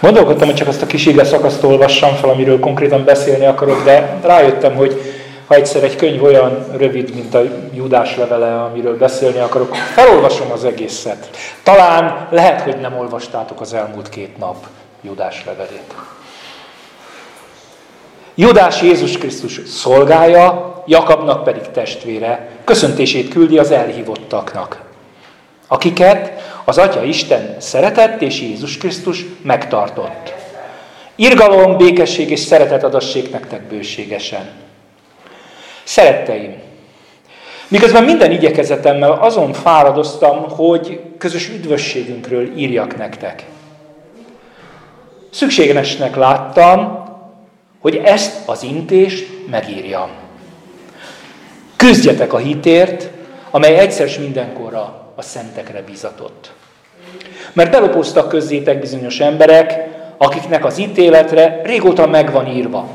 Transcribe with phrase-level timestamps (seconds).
[0.00, 4.18] Gondolkodtam, hogy csak azt a kis ige szakaszt olvassam fel, amiről konkrétan beszélni akarok, de
[4.22, 5.00] rájöttem, hogy
[5.46, 7.42] ha egyszer egy könyv olyan rövid, mint a
[7.74, 11.30] Judás levele, amiről beszélni akarok, felolvasom az egészet.
[11.62, 14.56] Talán lehet, hogy nem olvastátok az elmúlt két nap
[15.00, 15.94] Judás levelét.
[18.34, 24.80] Judás Jézus Krisztus szolgája, Jakabnak pedig testvére, köszöntését küldi az elhívottaknak,
[25.72, 26.32] akiket
[26.64, 30.34] az Atya Isten szeretett és Jézus Krisztus megtartott.
[31.14, 34.50] Irgalom, békesség és szeretet adassék nektek bőségesen.
[35.84, 36.54] Szeretteim,
[37.68, 43.44] miközben minden igyekezetemmel azon fáradoztam, hogy közös üdvösségünkről írjak nektek.
[45.30, 47.04] Szükségesnek láttam,
[47.80, 50.10] hogy ezt az intést megírjam.
[51.76, 53.08] Küzdjetek a hitért,
[53.50, 56.52] amely egyszer mindenkorra a szentekre bizatott.
[57.52, 62.88] Mert belopóztak közzétek bizonyos emberek, akiknek az ítéletre régóta megvan írva.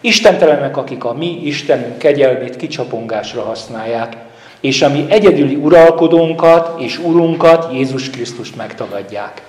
[0.00, 4.16] Istentelenek, akik a mi Istenünk kegyelmét kicsapongásra használják,
[4.60, 9.42] és a mi egyedüli uralkodónkat és urunkat, Jézus Krisztust megtagadják.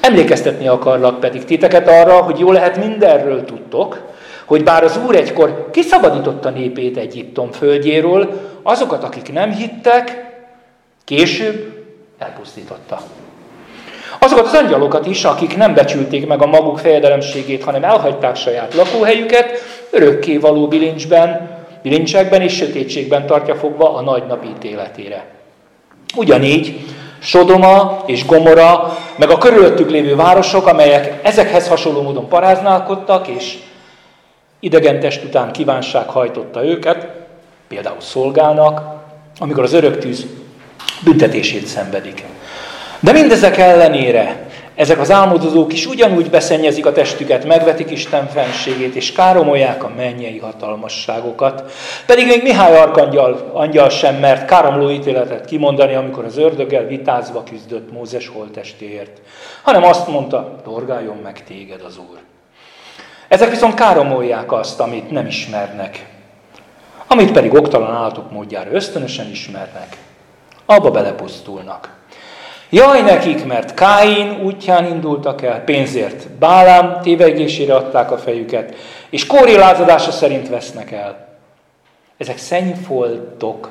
[0.00, 4.14] Emlékeztetni akarlak pedig titeket arra, hogy jó lehet mindenről tudtok,
[4.46, 10.24] hogy bár az Úr egykor kiszabadította népét Egyiptom földjéről, azokat, akik nem hittek,
[11.04, 11.84] később
[12.18, 13.00] elpusztította.
[14.18, 19.50] Azokat az angyalokat is, akik nem becsülték meg a maguk fejedelemségét, hanem elhagyták saját lakóhelyüket,
[19.90, 21.50] örökké való bilincsben,
[21.82, 25.24] bilincsekben és sötétségben tartja fogva a nagy nap ítéletére.
[26.16, 26.80] Ugyanígy
[27.18, 33.58] Sodoma és Gomora, meg a körülöttük lévő városok, amelyek ezekhez hasonló módon paráználkodtak, és
[34.60, 37.08] idegen test után kívánság hajtotta őket,
[37.68, 39.04] például szolgálnak,
[39.38, 40.26] amikor az örök tűz
[41.04, 42.24] büntetését szenvedik.
[43.00, 44.46] De mindezek ellenére
[44.76, 50.38] ezek az álmodozók is ugyanúgy beszennyezik a testüket, megvetik Isten fenségét, és káromolják a mennyei
[50.38, 51.72] hatalmasságokat.
[52.06, 57.92] Pedig még Mihály Arkangyal angyal sem mert káromló ítéletet kimondani, amikor az ördöggel vitázva küzdött
[57.92, 59.20] Mózes holtestéért,
[59.62, 62.18] hanem azt mondta, dorgáljon meg téged az Úr.
[63.28, 66.06] Ezek viszont káromolják azt, amit nem ismernek,
[67.06, 69.96] amit pedig oktalan állatok módjára ösztönösen ismernek,
[70.66, 71.94] abba belepusztulnak.
[72.70, 78.74] Jaj nekik, mert Káin útján indultak el, pénzért Bálám tévegésére adták a fejüket,
[79.10, 81.28] és Kóri lázadása szerint vesznek el.
[82.18, 83.70] Ezek szennyfoltok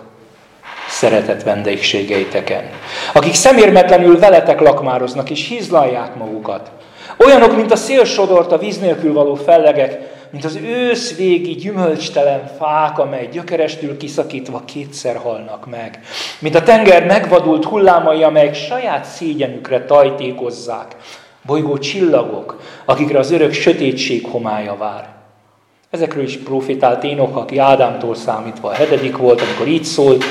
[0.90, 2.70] szeretett vendégségeiteken,
[3.14, 6.72] akik szemérmetlenül veletek lakmároznak és hízlalják magukat.
[7.18, 13.00] Olyanok, mint a szélsodort a víz nélkül való fellegek, mint az ősz végi gyümölcstelen fák,
[13.00, 16.00] amely gyökerestül kiszakítva kétszer halnak meg.
[16.40, 20.96] Mint a tenger megvadult hullámai, amelyek saját szégyenükre tajtékozzák.
[21.46, 25.14] Bolygó csillagok, akikre az örök sötétség homája vár.
[25.90, 30.24] Ezekről is profitált Énok, aki Ádámtól számítva a hetedik volt, amikor így szólt,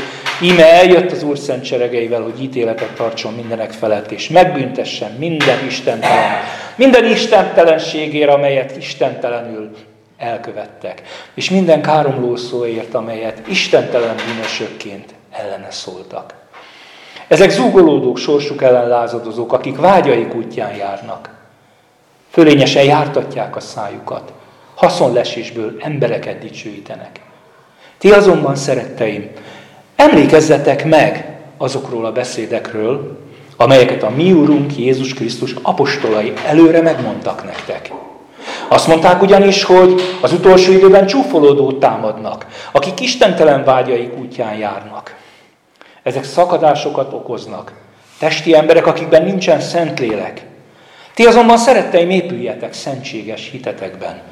[0.42, 6.32] íme eljött az Úr szent seregeivel, hogy ítéletet tartson mindenek felett, és megbüntessen minden istentelen,
[6.76, 9.70] minden istentelenségért, amelyet istentelenül
[10.18, 11.02] elkövettek,
[11.34, 16.34] és minden káromló szóért, amelyet istentelen bűnösökként ellene szóltak.
[17.28, 21.30] Ezek zúgolódók, sorsuk ellen lázadozók, akik vágyaik útján járnak.
[22.30, 24.32] Fölényesen jártatják a szájukat,
[24.74, 27.20] haszonlesésből embereket dicsőítenek.
[27.98, 29.30] Ti azonban, szeretteim,
[29.96, 33.18] emlékezzetek meg azokról a beszédekről,
[33.56, 37.92] amelyeket a mi Úrunk Jézus Krisztus apostolai előre megmondtak nektek.
[38.68, 45.14] Azt mondták ugyanis, hogy az utolsó időben csúfolódót támadnak, akik istentelen vágyaik útján járnak.
[46.02, 47.72] Ezek szakadásokat okoznak.
[48.18, 50.42] Testi emberek, akikben nincsen szentlélek.
[51.14, 54.22] Ti azonban szeretteim épüljetek szentséges hitetekben.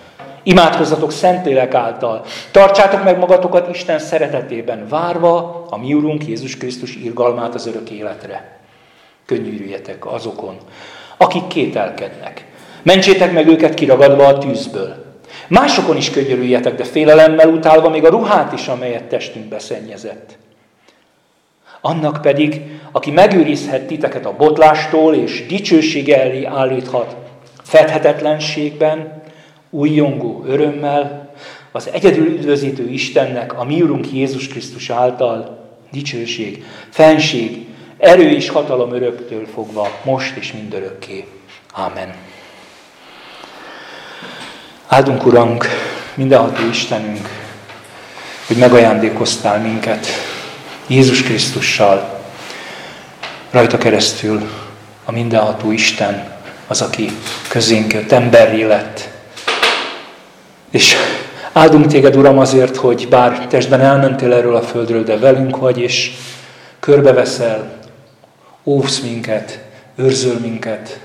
[0.42, 2.25] Imádkozzatok Szentlélek által.
[2.50, 8.58] Tartsátok meg magatokat Isten szeretetében, várva a mi Urunk Jézus Krisztus irgalmát az örök életre.
[9.26, 10.56] Könnyűrüljetek azokon,
[11.17, 12.46] akik kételkednek.
[12.82, 15.05] Mentsétek meg őket kiragadva a tűzből.
[15.49, 20.38] Másokon is könyörüljetek, de félelemmel utálva még a ruhát is, amelyet testünk beszennyezett.
[21.81, 22.62] Annak pedig,
[22.93, 27.17] aki megőrizhet titeket a botlástól és dicsősége elé állíthat,
[27.62, 29.21] fedhetetlenségben,
[29.74, 31.34] újjongó örömmel,
[31.72, 37.66] az egyedül üdvözítő Istennek, a mi Urunk Jézus Krisztus által dicsőség, fenség,
[37.98, 41.24] erő és hatalom öröktől fogva, most és mindörökké.
[41.72, 42.14] Amen.
[44.86, 45.66] Áldunk, Urunk,
[46.14, 47.28] mindenható Istenünk,
[48.46, 50.06] hogy megajándékoztál minket
[50.86, 52.20] Jézus Krisztussal,
[53.50, 54.42] rajta keresztül
[55.04, 56.32] a mindenható Isten
[56.66, 57.10] az, aki
[57.48, 59.12] közénk jött, emberré lett.
[60.72, 60.96] És
[61.52, 66.12] áldunk téged, Uram, azért, hogy bár testben elmentél erről a földről, de velünk vagy, és
[66.80, 67.78] körbeveszel,
[68.64, 69.58] óvsz minket,
[69.96, 71.00] őrzöl minket,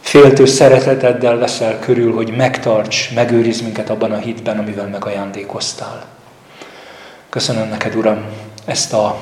[0.00, 6.04] féltő szereteteddel veszel körül, hogy megtarts, megőriz minket abban a hitben, amivel megajándékoztál.
[7.28, 8.24] Köszönöm neked, Uram,
[8.64, 9.18] ezt, a,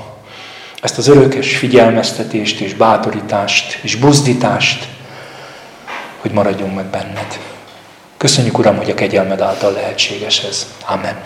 [0.83, 4.89] ezt az örökös figyelmeztetést és bátorítást és buzdítást,
[6.21, 7.52] hogy maradjunk meg benned.
[8.23, 10.67] Köszönjük, Uram, hogy a kegyelmed által lehetséges ez.
[10.87, 11.17] Amen.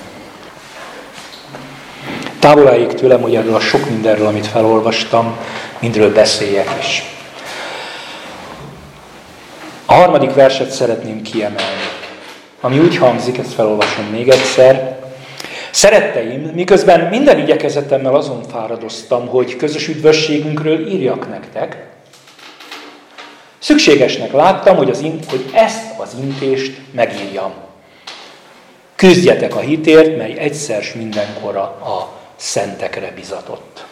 [2.38, 5.36] Távoláig tőlem, hogy erről a sok mindenről, amit felolvastam,
[5.80, 7.02] mindről beszéljek is.
[9.86, 11.86] A harmadik verset szeretném kiemelni,
[12.60, 14.98] ami úgy hangzik, ezt felolvasom még egyszer.
[15.70, 21.95] Szeretteim, miközben minden igyekezetemmel azon fáradoztam, hogy közös üdvösségünkről írjak nektek,
[23.66, 27.52] szükségesnek láttam, hogy, az, hogy ezt az intést megírjam.
[28.96, 33.84] Küzdjetek a hitért, mely egyszer s mindenkora a szentekre bizatott.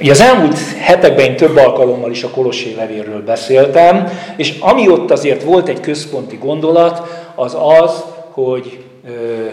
[0.00, 5.10] Ugye az elmúlt hetekben én több alkalommal is a Kolossé levélről beszéltem, és ami ott
[5.10, 9.46] azért volt egy központi gondolat, az az, hogy ö,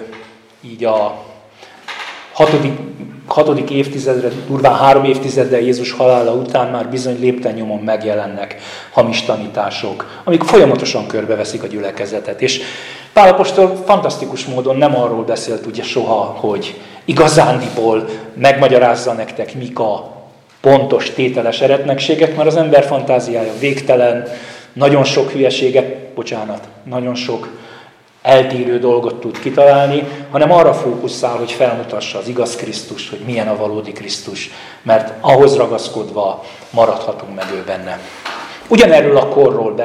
[0.61, 1.23] így a
[2.31, 2.73] hatodik,
[3.27, 8.55] hatodik évtizedre, durván három évtizeddel Jézus halála után már bizony lépten nyomon megjelennek
[8.91, 12.41] hamis tanítások, amik folyamatosan körbeveszik a gyülekezetet.
[12.41, 12.61] És
[13.17, 20.11] Pálapostól fantasztikus módon nem arról beszélt ugye soha, hogy igazándiból megmagyarázza nektek, mik a
[20.61, 24.27] pontos tételes eretnekségek, mert az ember fantáziája végtelen,
[24.73, 27.47] nagyon sok hülyeséget, bocsánat, nagyon sok
[28.27, 33.55] eltérő dolgot tud kitalálni, hanem arra fókuszál, hogy felmutassa az igaz Krisztus, hogy milyen a
[33.55, 34.51] valódi Krisztus,
[34.81, 37.99] mert ahhoz ragaszkodva maradhatunk meg ő benne.
[38.67, 39.75] Ugyanerről a korról,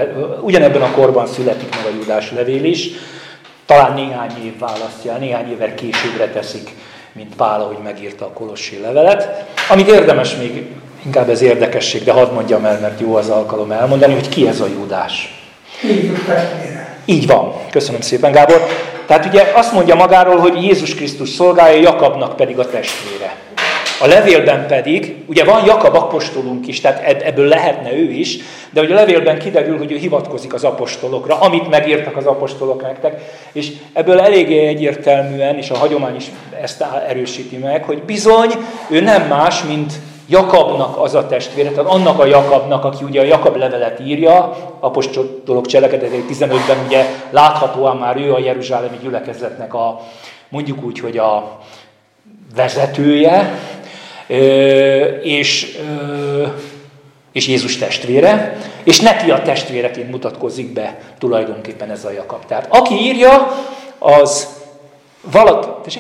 [0.41, 2.89] ugyanebben a korban születik meg a Judás levél is,
[3.67, 6.71] talán néhány év választja, néhány évvel későbbre teszik
[7.13, 9.45] mint Pál, ahogy megírta a Kolossi levelet.
[9.69, 10.67] Amit érdemes még,
[11.05, 14.61] inkább ez érdekesség, de hadd mondjam el, mert jó az alkalom elmondani, hogy ki ez
[14.61, 15.45] a Júdás.
[17.05, 17.53] Így van.
[17.71, 18.67] Köszönöm szépen, Gábor.
[19.07, 23.35] Tehát ugye azt mondja magáról, hogy Jézus Krisztus szolgálja, Jakabnak pedig a testvére.
[24.03, 28.39] A levélben pedig, ugye van Jakab apostolunk is, tehát ebből lehetne ő is,
[28.71, 33.21] de ugye a levélben kiderül, hogy ő hivatkozik az apostolokra, amit megírtak az apostolok nektek,
[33.53, 36.25] és ebből eléggé egyértelműen, és a hagyomány is
[36.63, 38.51] ezt erősíti meg, hogy bizony
[38.89, 39.93] ő nem más, mint
[40.29, 45.67] Jakabnak az a testvére, tehát annak a Jakabnak, aki ugye a Jakab levelet írja, apostolok
[45.67, 50.01] cselekedetei 15-ben ugye láthatóan már ő a Jeruzsálemi gyülekezetnek a,
[50.49, 51.59] mondjuk úgy, hogy a
[52.55, 53.59] vezetője,
[55.23, 55.79] és,
[57.33, 62.45] és Jézus testvére, és neki a testvéreként mutatkozik be tulajdonképpen ez a Jakab.
[62.47, 63.53] Tehát aki írja,
[63.99, 64.61] az
[65.21, 65.99] valaki...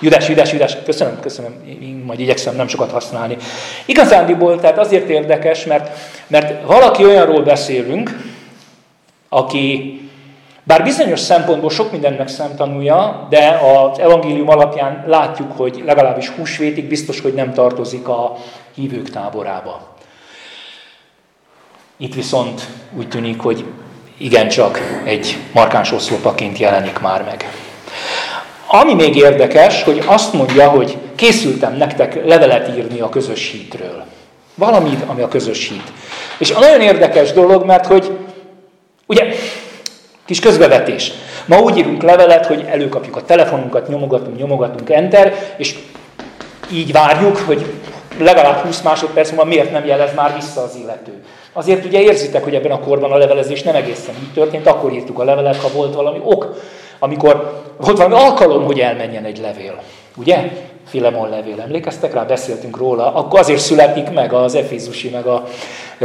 [0.00, 3.36] Judás, Judás, Judás, köszönöm, köszönöm, én majd igyekszem nem sokat használni.
[3.84, 8.10] Igazándiból, tehát azért érdekes, mert, mert valaki olyanról beszélünk,
[9.28, 9.94] aki
[10.62, 17.20] bár bizonyos szempontból sok mindennek szemtanúja, de az evangélium alapján látjuk, hogy legalábbis húsvétig biztos,
[17.20, 18.36] hogy nem tartozik a
[18.74, 19.94] hívők táborába.
[21.96, 23.64] Itt viszont úgy tűnik, hogy
[24.16, 27.44] igencsak egy markáns oszlopaként jelenik már meg.
[28.66, 34.04] Ami még érdekes, hogy azt mondja, hogy készültem nektek levelet írni a közös hítről.
[34.54, 35.92] Valamit, ami a közös hít.
[36.38, 38.10] És a nagyon érdekes dolog, mert hogy
[39.06, 39.34] ugye
[40.26, 41.12] Kis közbevetés.
[41.44, 45.74] Ma úgy írunk levelet, hogy előkapjuk a telefonunkat, nyomogatunk, nyomogatunk, enter, és
[46.72, 47.66] így várjuk, hogy
[48.18, 51.12] legalább 20 másodperc múlva miért nem jelez már vissza az illető.
[51.52, 55.18] Azért ugye érzitek, hogy ebben a korban a levelezés nem egészen így történt, akkor írtuk
[55.18, 56.56] a levelet, ha volt valami ok,
[56.98, 59.82] amikor volt valami alkalom, hogy elmenjen egy levél.
[60.16, 60.50] Ugye?
[60.86, 65.44] Filemon levél, emlékeztek rá, beszéltünk róla, akkor azért születik meg az Efézusi, meg a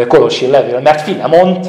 [0.07, 1.67] Kolossi levél, mert Filemont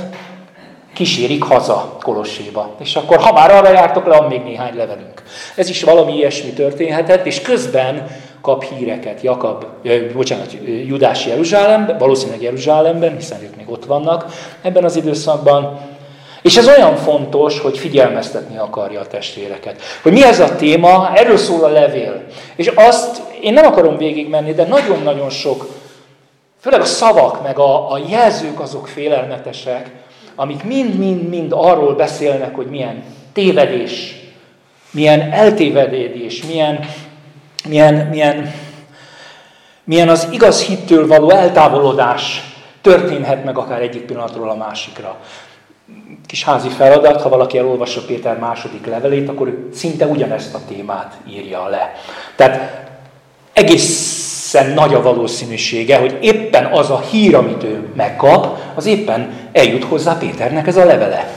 [0.95, 2.75] kísérik haza Kolosséba.
[2.79, 5.23] És akkor, ha már arra jártok le, van még néhány levelünk.
[5.55, 8.07] Ez is valami ilyesmi történhetett, és közben
[8.41, 9.65] kap híreket Jakab,
[10.15, 14.27] bocsánat, Judás Jeruzsálemben, valószínűleg Jeruzsálemben, hiszen ők még ott vannak
[14.63, 15.81] ebben az időszakban.
[16.43, 19.83] És ez olyan fontos, hogy figyelmeztetni akarja a testvéreket.
[20.03, 22.25] Hogy mi ez a téma, erről szól a levél.
[22.57, 25.67] És azt én nem akarom végigmenni, de nagyon-nagyon sok,
[26.61, 29.91] főleg a szavak, meg a, a jelzők azok félelmetesek,
[30.35, 34.17] amik mind-mind-mind arról beszélnek, hogy milyen tévedés,
[34.91, 36.89] milyen eltévedés, milyen,
[37.69, 38.53] milyen, milyen
[39.85, 42.43] milyen az igaz hittől való eltávolodás
[42.81, 45.17] történhet meg akár egyik pillanatról a másikra.
[46.27, 51.17] Kis házi feladat, ha valaki elolvassa Péter második levelét, akkor ő szinte ugyanezt a témát
[51.29, 51.93] írja le.
[52.37, 52.87] Tehát
[53.53, 59.85] egészen nagy a valószínűsége, hogy éppen az a hír, amit ő megkap, az éppen eljut
[59.85, 61.31] hozzá Péternek ez a levele.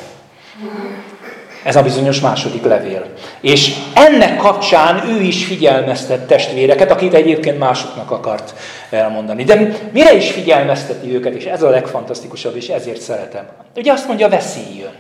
[1.66, 3.06] Ez a bizonyos második levél.
[3.42, 8.54] És ennek kapcsán ő is figyelmeztet testvéreket, akit egyébként másoknak akart
[8.90, 9.44] elmondani.
[9.44, 13.46] De mire is figyelmezteti őket, és ez a legfantasztikusabb, és ezért szeretem.
[13.76, 14.94] Ugye azt mondja, veszély jön.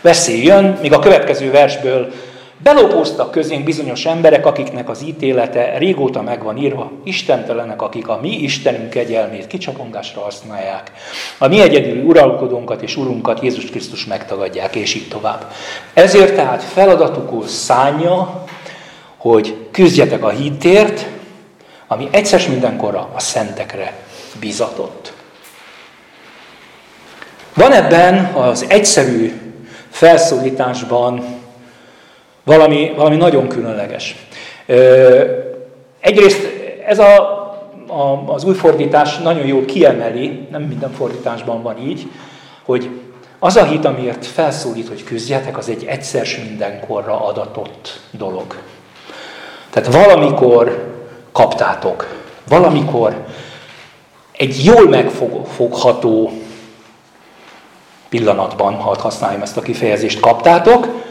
[0.00, 2.12] Veszély jön, míg a következő versből
[2.62, 8.28] Belopóztak közénk bizonyos emberek, akiknek az ítélete régóta meg van írva, istentelenek, akik a mi
[8.28, 10.92] Istenünk kegyelmét kicsapongásra használják,
[11.38, 15.52] a mi egyedüli uralkodónkat és urunkat Jézus Krisztus megtagadják, és így tovább.
[15.94, 18.44] Ezért tehát feladatukul szánja,
[19.16, 21.06] hogy küzdjetek a hittért,
[21.86, 23.92] ami egyszer mindenkorra a szentekre
[24.40, 25.12] bizatott.
[27.54, 29.40] Van ebben az egyszerű
[29.90, 31.40] felszólításban
[32.44, 34.16] valami, valami nagyon különleges.
[36.00, 36.48] Egyrészt
[36.86, 37.18] ez a,
[37.88, 42.06] a, az új fordítás nagyon jól kiemeli, nem minden fordításban van így,
[42.64, 42.90] hogy
[43.38, 48.56] az a hit, amiért felszólít, hogy küzdjetek, az egy egyszer mindenkorra adatott dolog.
[49.70, 50.92] Tehát valamikor
[51.32, 53.24] kaptátok, valamikor
[54.32, 56.30] egy jól megfogható
[58.08, 61.01] pillanatban, ha használjam ezt a kifejezést, kaptátok,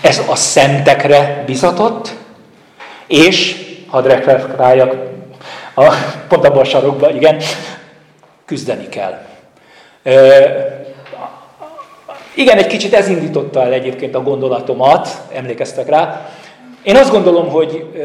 [0.00, 2.14] ez a szentekre bizatott,
[3.06, 3.56] és,
[3.88, 4.96] hadd reflektáljak,
[5.74, 5.94] a,
[6.28, 7.40] pont abban a sarokban, igen,
[8.44, 9.26] küzdeni kell.
[10.02, 10.14] E,
[12.34, 16.30] igen, egy kicsit ez indította el egyébként a gondolatomat, emlékeztek rá.
[16.82, 18.00] Én azt gondolom, hogy e,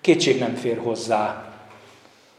[0.00, 1.42] kétség nem fér hozzá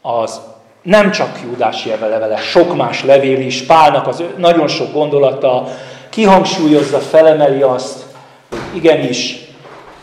[0.02, 0.40] az
[0.82, 5.68] nem csak Júdás levele, sok más levél is, Pálnak az nagyon sok gondolata
[6.08, 8.03] kihangsúlyozza, felemeli azt,
[8.72, 9.36] igenis,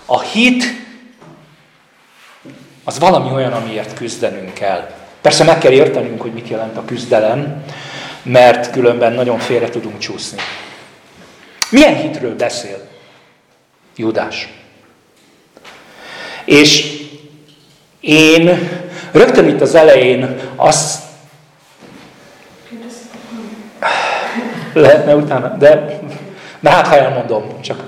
[0.06, 0.64] a hit
[2.84, 4.90] az valami olyan, amiért küzdenünk kell.
[5.22, 7.64] Persze meg kell értenünk, hogy mit jelent a küzdelem,
[8.24, 10.38] mert különben nagyon félre tudunk csúszni.
[11.70, 12.88] Milyen hitről beszél
[13.96, 14.50] Judás?
[16.46, 17.00] És
[18.00, 18.70] én
[19.12, 21.04] rögtön itt az elején azt
[24.74, 26.00] lehetne utána, de,
[26.60, 27.84] de hát ha elmondom, csak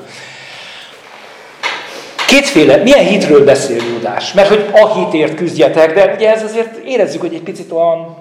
[2.33, 4.33] Kétféle, milyen hitről beszél Júdás?
[4.33, 8.17] Mert hogy a hitért küzdjetek, de ugye ez azért érezzük, hogy egy picit olyan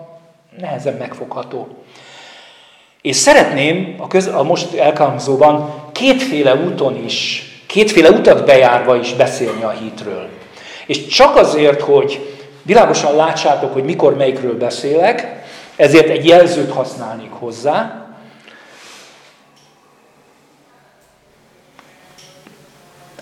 [0.61, 1.69] nehezen megfogható.
[3.03, 9.63] És szeretném a, köz, a most elhangzóban kétféle úton is, kétféle utat bejárva is beszélni
[9.63, 10.29] a hitről.
[10.87, 15.45] És csak azért, hogy világosan látsátok, hogy mikor melyikről beszélek,
[15.77, 18.02] ezért egy jelzőt használnék hozzá,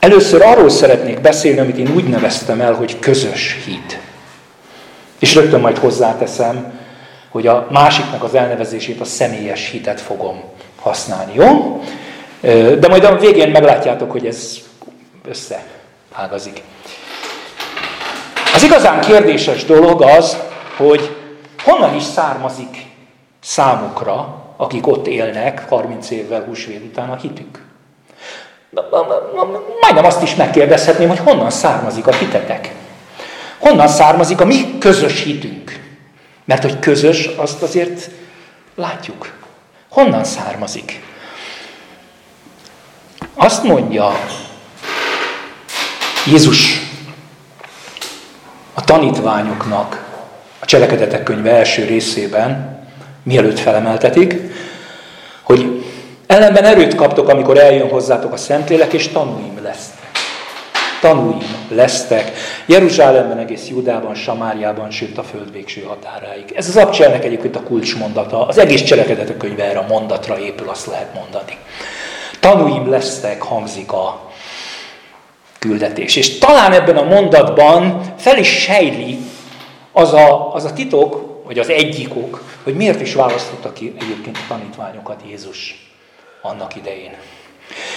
[0.00, 3.99] Először arról szeretnék beszélni, amit én úgy neveztem el, hogy közös hit.
[5.19, 6.78] És rögtön majd hozzáteszem,
[7.30, 10.42] hogy a másiknak az elnevezését, a személyes hitet fogom
[10.80, 11.80] használni, jó?
[12.78, 14.59] De majd a végén meglátjátok, hogy ez
[15.28, 16.62] összeágazik.
[18.54, 20.37] Az igazán kérdéses dolog az,
[20.76, 21.16] hogy
[21.62, 22.87] honnan is származik
[23.40, 27.69] számukra, akik ott élnek 30 évvel húsvét után a hitük.
[29.80, 32.74] Majdnem azt is megkérdezhetném, hogy honnan származik a hitetek.
[33.58, 35.80] Honnan származik a mi közös hitünk.
[36.44, 38.10] Mert hogy közös, azt azért
[38.74, 39.32] látjuk.
[39.88, 41.02] Honnan származik?
[43.34, 44.12] Azt mondja
[46.26, 46.80] Jézus
[48.74, 50.08] a tanítványoknak
[50.58, 52.78] a cselekedetek könyve első részében,
[53.22, 54.50] mielőtt felemeltetik,
[56.30, 60.10] Ellenben erőt kaptok, amikor eljön hozzátok a Szentlélek, és tanúim lesztek.
[61.00, 62.32] Tanúim lesztek.
[62.66, 66.52] Jeruzsálemben, egész Judában, Samáriában, sőt a föld végső határáig.
[66.54, 68.46] Ez az abcselnek egyébként a kulcsmondata.
[68.46, 71.56] Az egész cselekedetek könyve erre a mondatra épül, azt lehet mondani.
[72.40, 74.30] Tanúim lesztek, hangzik a
[75.58, 76.16] küldetés.
[76.16, 79.18] És talán ebben a mondatban fel is sejli
[79.92, 84.37] az a, az a titok, vagy az egyik ok, hogy miért is választotta ki egyébként
[84.37, 85.89] a tanítványokat Jézus
[86.42, 87.14] annak idején.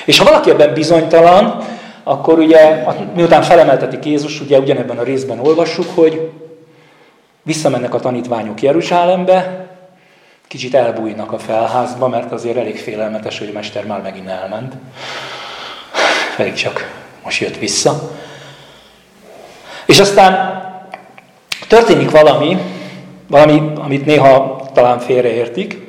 [0.05, 1.63] És ha valaki ebben bizonytalan,
[2.03, 2.85] akkor ugye,
[3.15, 6.31] miután felemeltetik Jézus, ugye ugyanebben a részben olvassuk, hogy
[7.43, 9.67] visszamennek a tanítványok Jeruzsálembe,
[10.47, 14.73] kicsit elbújnak a felházba, mert azért elég félelmetes, hogy a mester már megint elment.
[16.37, 18.11] Elég csak most jött vissza.
[19.85, 20.61] És aztán
[21.67, 22.57] történik valami,
[23.27, 25.82] valami, amit néha talán félreértik.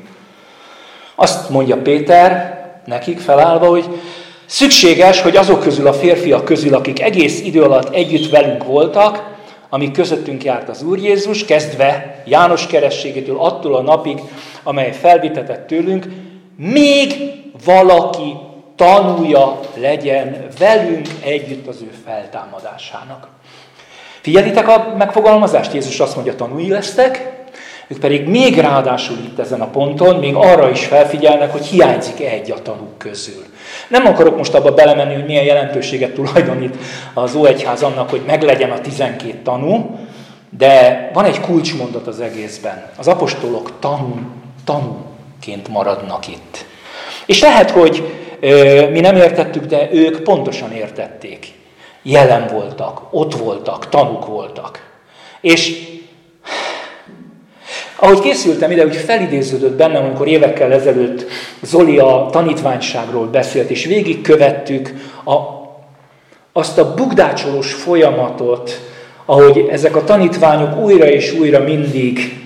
[1.14, 4.00] Azt mondja Péter nekik felállva, hogy
[4.46, 9.32] szükséges, hogy azok közül a férfiak közül, akik egész idő alatt együtt velünk voltak,
[9.68, 14.18] amíg közöttünk járt az Úr Jézus, kezdve János kerességétől attól a napig,
[14.62, 16.06] amely felvitetett tőlünk,
[16.56, 17.14] még
[17.64, 18.36] valaki
[18.76, 23.28] tanulja legyen velünk együtt az ő feltámadásának.
[24.20, 25.72] Figyelitek a megfogalmazást?
[25.72, 27.33] Jézus azt mondja, tanulni lesztek,
[27.94, 32.50] ők pedig még ráadásul itt ezen a ponton, még arra is felfigyelnek, hogy hiányzik egy
[32.50, 33.44] a tanúk közül.
[33.88, 36.76] Nem akarok most abba belemenni, hogy milyen jelentőséget tulajdonít
[37.14, 39.98] az Óegyház annak, hogy meglegyen a 12 tanú,
[40.58, 42.90] de van egy kulcsmondat az egészben.
[42.96, 44.18] Az apostolok tanú,
[44.64, 46.64] tanúként maradnak itt.
[47.26, 51.52] És lehet, hogy ö, mi nem értettük, de ők pontosan értették.
[52.02, 54.92] Jelen voltak, ott voltak, tanúk voltak.
[55.40, 55.92] És
[58.04, 61.26] ahogy készültem ide, úgy felidéződött bennem, amikor évekkel ezelőtt
[61.62, 64.94] Zoli a tanítványságról beszélt, és végigkövettük
[65.24, 65.32] a,
[66.52, 68.80] azt a bugdácsolós folyamatot,
[69.24, 72.42] ahogy ezek a tanítványok újra és újra mindig,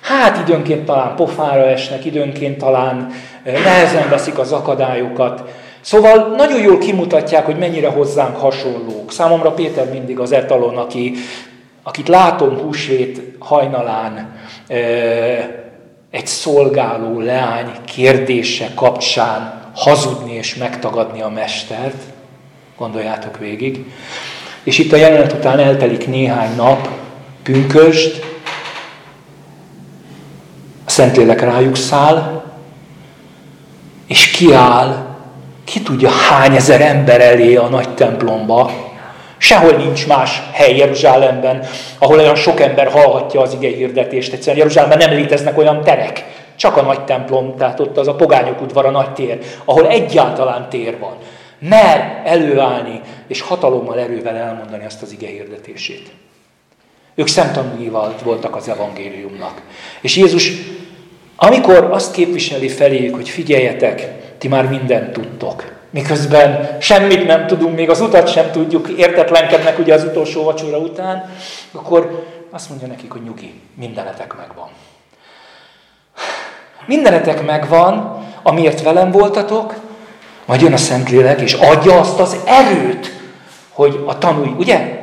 [0.00, 3.10] hát időnként talán pofára esnek, időnként talán
[3.42, 5.42] eh, nehezen veszik az akadályokat.
[5.80, 9.12] Szóval nagyon jól kimutatják, hogy mennyire hozzánk hasonlók.
[9.12, 11.12] Számomra Péter mindig az etalon, aki,
[11.82, 14.36] akit látom húsvét hajnalán,
[16.10, 22.02] egy szolgáló leány kérdése kapcsán hazudni és megtagadni a mestert.
[22.76, 23.84] Gondoljátok végig.
[24.62, 26.88] És itt a jelenet után eltelik néhány nap,
[27.42, 28.24] pünkösd,
[30.84, 32.44] a Szentlélek rájuk száll,
[34.06, 35.06] és kiáll,
[35.64, 38.87] ki tudja hány ezer ember elé a nagy templomba,
[39.38, 41.66] Sehol nincs más hely Jeruzsálemben,
[41.98, 44.32] ahol olyan sok ember hallhatja az ige hirdetést.
[44.32, 46.24] Egyszerűen Jeruzsálemben nem léteznek olyan terek,
[46.56, 50.68] csak a nagy templom, tehát ott az a pogányok udvar, a nagy tér, ahol egyáltalán
[50.68, 51.16] tér van.
[51.58, 56.10] Mer előállni, és hatalommal, erővel elmondani azt az ige hirdetését.
[57.14, 59.62] Ők szemtanúival voltak az evangéliumnak.
[60.00, 60.52] És Jézus,
[61.36, 67.90] amikor azt képviseli feléjük, hogy figyeljetek, ti már mindent tudtok, miközben semmit nem tudunk, még
[67.90, 71.30] az utat sem tudjuk, értetlenkednek ugye az utolsó vacsora után,
[71.72, 74.68] akkor azt mondja nekik, hogy nyugi, mindenetek megvan.
[76.86, 79.74] Mindenetek megvan, amiért velem voltatok,
[80.44, 83.12] majd jön a Szentlélek, és adja azt az erőt,
[83.68, 84.98] hogy a tanúi, ugye?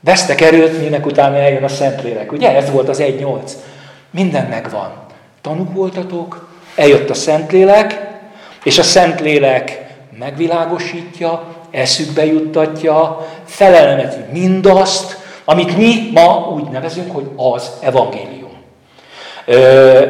[0.00, 2.56] Vesztek erőt, minek utána eljön a Szentlélek, ugye?
[2.56, 3.50] Ez volt az 1.8.
[4.10, 4.92] Minden megvan.
[5.40, 8.05] Tanúk voltatok, eljött a Szentlélek,
[8.66, 9.86] és a Szentlélek
[10.18, 18.52] megvilágosítja, eszükbe juttatja, felelmeti mindazt, amit mi ma úgy nevezünk, hogy az evangélium.
[19.44, 20.00] Ö,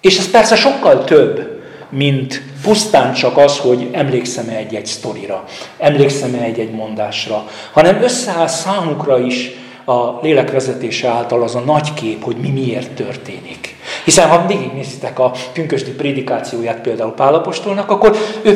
[0.00, 5.44] és ez persze sokkal több, mint pusztán csak az, hogy emlékszem-e egy-egy sztorira,
[5.78, 9.50] emlékszem-e egy-egy mondásra, hanem összeáll számukra is
[9.88, 13.76] a lélek vezetése által az a nagy kép, hogy mi miért történik.
[14.04, 18.52] Hiszen ha végignézitek a pünkösdi prédikációját például Pálapostolnak, akkor ő,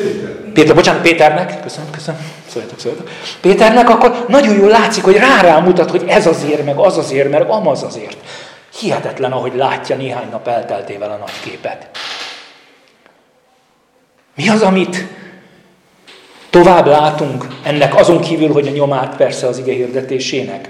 [0.55, 3.09] Péter, bocsánat, Péternek, köszönöm, köszönöm, szóljatok, szóljatok,
[3.41, 7.31] Péternek, akkor nagyon jól látszik, hogy rá, rá mutat, hogy ez azért, meg az azért,
[7.31, 8.17] meg amaz azért.
[8.81, 11.91] Hihetetlen, ahogy látja néhány nap elteltével a nagy képet.
[14.37, 15.07] Mi az, amit
[16.51, 20.69] tovább látunk ennek azon kívül, hogy a nyomát persze az ige hirdetésének?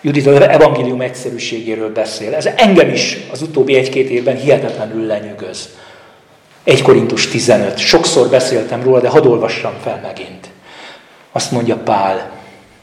[0.00, 2.34] Judit az evangélium egyszerűségéről beszél.
[2.34, 5.68] Ez engem is az utóbbi egy-két évben hihetetlenül lenyűgöz.
[6.64, 7.78] 1 Korintus 15.
[7.78, 10.48] Sokszor beszéltem róla, de hadd olvassam fel megint.
[11.32, 12.30] Azt mondja Pál,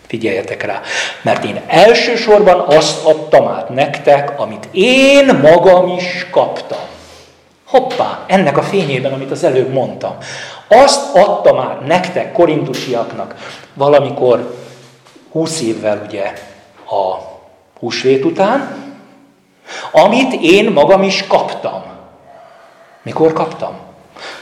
[0.08, 0.82] figyeljetek rá,
[1.22, 6.80] mert én elsősorban azt adtam át nektek, amit én magam is kaptam.
[7.66, 10.18] Hoppá, ennek a fényében, amit az előbb mondtam.
[10.68, 13.36] Azt adtam át nektek, korintusiaknak,
[13.74, 14.56] valamikor
[15.32, 16.34] 20 évvel ugye
[16.90, 17.34] a
[17.80, 18.84] húsvét után,
[19.92, 21.84] amit én magam is kaptam.
[23.04, 23.78] Mikor kaptam?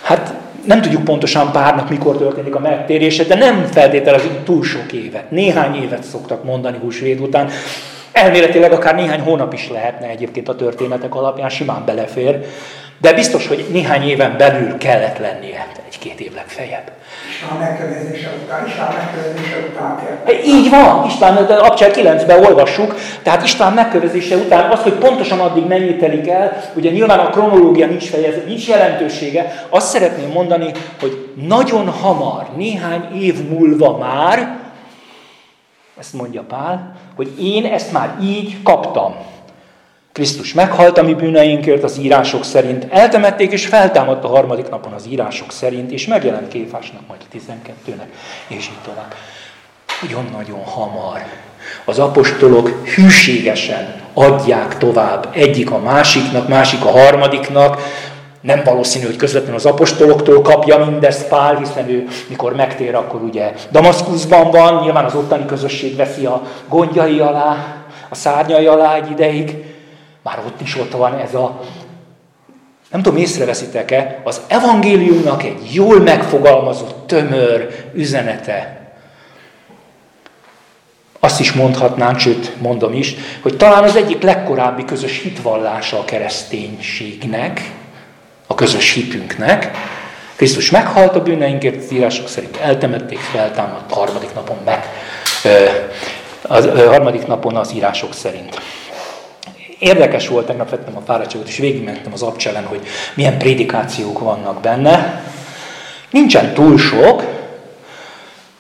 [0.02, 0.34] Hát
[0.66, 5.32] nem tudjuk pontosan párnak, mikor történik a megtérése, de nem feltételezünk túl sok évet.
[5.32, 7.50] Néhány évet szoktak mondani húsvét után.
[8.12, 12.46] Elméletileg akár néhány hónap is lehetne egyébként a történetek alapján, simán belefér.
[13.02, 16.92] De biztos, hogy néhány éven belül kellett lennie, egy-két év legfeljebb.
[17.34, 20.36] István megkövezése után, István megkövezése után kell.
[20.46, 25.66] Így van, István, de Abcsel 9-ben olvassuk, tehát István megkövezése után az, hogy pontosan addig
[25.66, 31.30] mennyi telik el, ugye nyilván a kronológia nincs fejezve, nincs jelentősége, azt szeretném mondani, hogy
[31.48, 34.58] nagyon hamar, néhány év múlva már
[36.00, 39.16] ezt mondja Pál, hogy én ezt már így kaptam.
[40.14, 45.08] Krisztus meghalt a mi bűneinkért az írások szerint, eltemették és feltámadt a harmadik napon az
[45.10, 48.08] írások szerint, és megjelent Kéfásnak, majd a 12-nek,
[48.48, 49.14] és így tovább.
[50.02, 51.24] Nagyon-nagyon hamar
[51.86, 57.82] az apostolok hűségesen adják tovább egyik a másiknak, másik a harmadiknak,
[58.42, 63.54] nem valószínű, hogy közvetlenül az apostoloktól kapja mindezt Pál, hiszen ő mikor megtér, akkor ugye
[63.72, 67.76] Damaszkuszban van, nyilván az ottani közösség veszi a gondjai alá,
[68.10, 69.73] a szárnyai alá egy ideig.
[70.24, 71.60] Már ott is ott van ez a,
[72.92, 78.82] nem tudom, észreveszitek-e, az evangéliumnak egy jól megfogalmazott, tömör üzenete.
[81.20, 87.72] Azt is mondhatnánk, sőt mondom is, hogy talán az egyik legkorábbi közös hitvallása a kereszténységnek,
[88.48, 89.72] a közös hitünknek.
[90.36, 94.86] Krisztus meghalt a bűneinkért, az írások szerint eltemették, feltámadt a harmadik napon meg.
[96.48, 98.62] A harmadik napon az írások szerint.
[99.80, 102.82] Érdekes volt, tegnap vettem a fáradtságot, és végigmentem az abcselen, hogy
[103.16, 105.24] milyen prédikációk vannak benne.
[106.10, 107.24] Nincsen túl sok.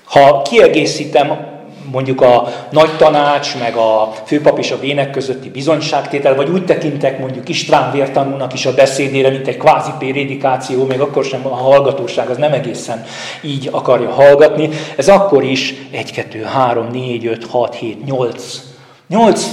[0.05, 1.51] Ha kiegészítem
[1.91, 7.19] mondjuk a nagy tanács, meg a főpap és a vének közötti bizonyságtétel, vagy úgy tekintek
[7.19, 12.29] mondjuk István vértanúnak is a beszédére, mint egy kvázi prédikáció, még akkor sem a hallgatóság
[12.29, 13.05] az nem egészen
[13.41, 14.69] így akarja hallgatni.
[14.97, 18.61] Ez akkor is 1, 2, 3, 4, 5, 6, 7, 8,
[19.07, 19.45] 8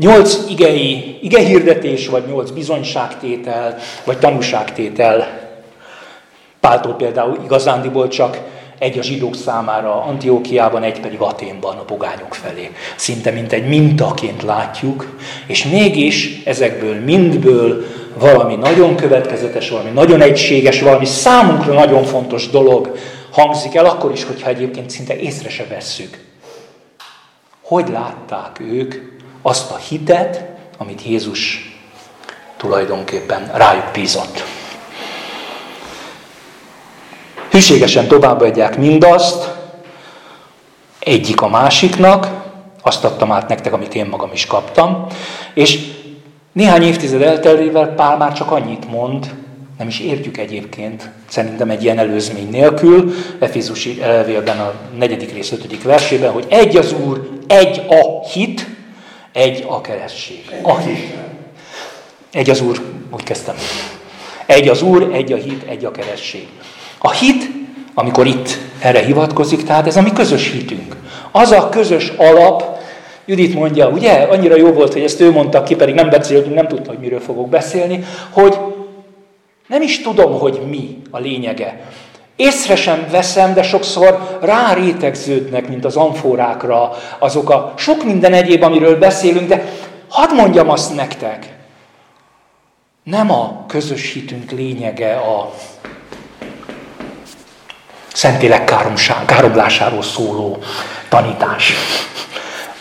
[0.00, 5.40] Nyolc igei, igehirdetés, vagy nyolc bizonyságtétel, vagy tanúságtétel.
[6.60, 8.38] Páltól például igazándiból csak
[8.78, 12.70] egy a zsidók számára Antiókiában, egy pedig Aténban a pogányok felé.
[12.96, 17.84] Szinte mint egy mintaként látjuk, és mégis ezekből mindből
[18.18, 22.96] valami nagyon következetes, valami nagyon egységes, valami számunkra nagyon fontos dolog
[23.30, 26.18] hangzik el, akkor is, hogyha egyébként szinte észre se vesszük.
[27.62, 28.94] Hogy látták ők
[29.42, 30.44] azt a hitet,
[30.78, 31.70] amit Jézus
[32.56, 34.44] tulajdonképpen rájuk bízott?
[37.50, 39.48] Hűségesen továbbadják mindazt,
[40.98, 42.28] egyik a másiknak,
[42.82, 45.06] azt adtam át nektek, amit én magam is kaptam,
[45.54, 45.78] és
[46.52, 49.34] néhány évtized elteltével Pál már csak annyit mond,
[49.78, 55.82] nem is értjük egyébként, szerintem egy ilyen előzmény nélkül, Efézusi levélben a negyedik rész ötödik
[55.82, 58.66] versében, hogy egy az Úr, egy a hit,
[59.32, 60.50] egy a keresztség.
[60.62, 61.14] A hit.
[62.32, 63.54] Egy az Úr, úgy kezdtem.
[64.46, 66.48] Egy az Úr, egy a hit, egy a keresztség.
[66.98, 67.50] A hit,
[67.94, 70.96] amikor itt erre hivatkozik, tehát ez a mi közös hitünk.
[71.30, 72.78] Az a közös alap,
[73.24, 76.68] Judit mondja, ugye, annyira jó volt, hogy ezt ő mondta ki, pedig nem beszéltünk, nem
[76.68, 78.58] tudta, hogy miről fogok beszélni, hogy
[79.66, 81.80] nem is tudom, hogy mi a lényege.
[82.40, 88.98] Észre sem veszem, de sokszor rárétegződnek, mint az amforákra, azok a sok minden egyéb, amiről
[88.98, 89.64] beszélünk, de
[90.08, 91.54] hadd mondjam azt nektek,
[93.02, 95.54] nem a közös hitünk lényege a
[98.12, 98.64] Szentlélek
[99.26, 100.58] káromlásáról szóló
[101.08, 101.72] tanítás.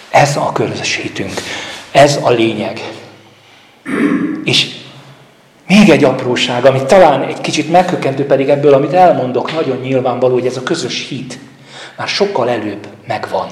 [0.10, 1.34] Ez a közösségünk,
[1.91, 2.82] ez a lényeg.
[4.43, 4.79] És
[5.69, 10.45] még egy apróság, ami talán egy kicsit megkökkentő, pedig ebből, amit elmondok, nagyon nyilvánvaló, hogy
[10.45, 11.39] ez a közös hit
[11.97, 13.47] már sokkal előbb megvan,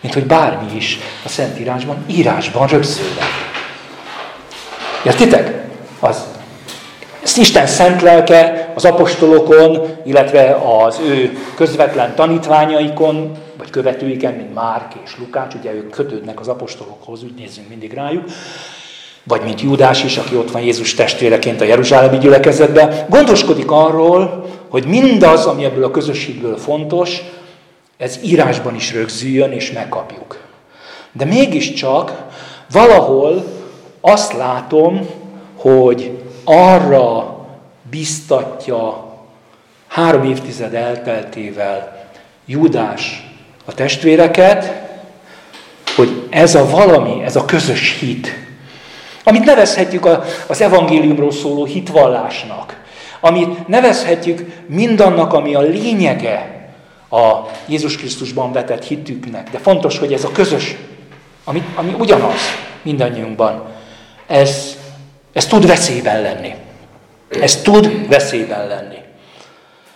[0.00, 3.22] mint hogy bármi is a Szentírásban, írásban rögzülve.
[5.04, 5.64] Értitek?
[6.00, 6.24] Az
[7.22, 14.92] ezt Isten szent lelke az apostolokon, illetve az ő közvetlen tanítványaikon, vagy követőiken, mint Márk
[15.04, 18.24] és Lukács, ugye ők kötődnek az apostolokhoz, úgy nézzünk mindig rájuk,
[19.24, 24.84] vagy mint Júdás is, aki ott van Jézus testvéreként a Jeruzsálemi gyülekezetben, gondoskodik arról, hogy
[24.84, 27.22] mindaz, ami ebből a közösségből fontos,
[27.96, 30.38] ez írásban is rögzüljön és megkapjuk.
[31.12, 32.12] De mégiscsak
[32.70, 33.44] valahol
[34.00, 35.08] azt látom,
[35.56, 37.36] hogy arra
[37.90, 39.10] biztatja
[39.86, 42.06] három évtized elteltével
[42.46, 43.30] Júdás
[43.64, 44.90] a testvéreket,
[45.96, 48.41] hogy ez a valami, ez a közös hit,
[49.24, 50.08] amit nevezhetjük
[50.46, 52.80] az evangéliumról szóló hitvallásnak,
[53.20, 56.68] amit nevezhetjük mindannak, ami a lényege
[57.10, 57.32] a
[57.66, 59.50] Jézus Krisztusban vetett hitüknek.
[59.50, 60.76] De fontos, hogy ez a közös,
[61.44, 62.40] ami, ami ugyanaz
[62.82, 63.62] mindannyiunkban,
[64.26, 64.76] ez
[65.32, 66.54] ez tud veszélyben lenni.
[67.28, 68.96] Ez tud veszélyben lenni.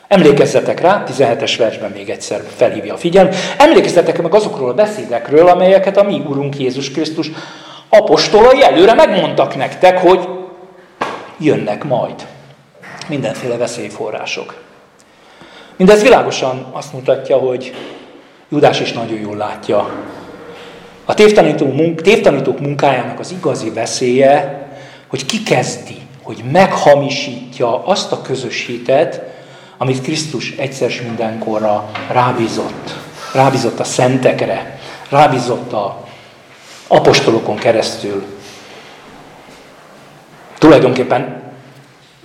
[0.09, 5.97] Emlékezzetek rá, 17-es versben még egyszer felhívja a figyelmet, emlékezzetek meg azokról a beszédekről, amelyeket
[5.97, 7.31] a mi Urunk Jézus Krisztus
[7.88, 10.29] apostolai előre megmondtak nektek, hogy
[11.38, 12.27] jönnek majd.
[13.09, 14.55] Mindenféle veszélyforrások.
[15.77, 17.75] Mindez világosan azt mutatja, hogy
[18.49, 19.90] Judás is nagyon jól látja.
[21.05, 24.66] A tévtanító munk, tévtanítók munkájának az igazi veszélye,
[25.07, 29.22] hogy kikezdi, hogy meghamisítja azt a közös hitet,
[29.79, 32.94] amit Krisztus egyszer mindenkorra rábízott.
[33.35, 36.06] Rábízott a szentekre, rábízott a
[36.88, 38.25] apostolokon keresztül.
[40.59, 41.42] Tulajdonképpen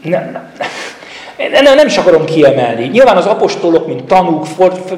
[0.03, 0.51] nem,
[1.37, 2.85] nem, nem, nem is akarom kiemelni.
[2.85, 4.45] Nyilván az apostolok, mint tanúk,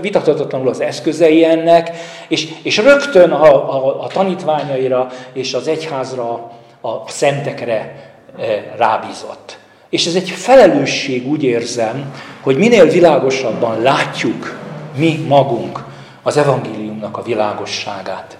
[0.01, 1.91] vitathatatlanul az eszközei ennek,
[2.27, 9.57] és, és rögtön a, a, a tanítványaira és az egyházra, a szentekre e, rábízott.
[9.89, 14.59] És ez egy felelősség, úgy érzem, hogy minél világosabban látjuk
[14.95, 15.83] mi magunk
[16.23, 18.37] az evangéliumnak a világosságát,